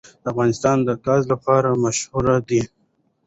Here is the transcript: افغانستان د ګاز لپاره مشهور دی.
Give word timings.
افغانستان 0.31 0.77
د 0.87 0.89
ګاز 1.05 1.23
لپاره 1.31 1.79
مشهور 1.83 2.27
دی. 2.49 2.61